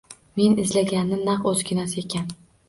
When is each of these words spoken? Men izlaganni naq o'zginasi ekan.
Men 0.39 0.55
izlaganni 0.63 1.19
naq 1.27 1.45
o'zginasi 1.53 2.01
ekan. 2.05 2.35